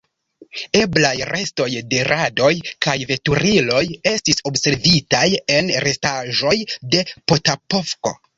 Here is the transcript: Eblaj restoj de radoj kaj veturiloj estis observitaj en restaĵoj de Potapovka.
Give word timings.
Eblaj 0.77 1.11
restoj 1.29 1.67
de 1.91 1.99
radoj 2.07 2.49
kaj 2.85 2.95
veturiloj 3.11 3.83
estis 4.13 4.41
observitaj 4.53 5.23
en 5.59 5.71
restaĵoj 5.87 6.57
de 6.97 7.05
Potapovka. 7.33 8.17